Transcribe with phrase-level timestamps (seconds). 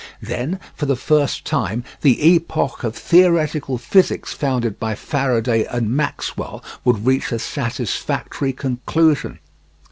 [0.23, 6.63] Then for the first time the epoch of theoretical physics founded by Faraday and Maxwell
[6.83, 9.37] would reach a satisfactory conclusion.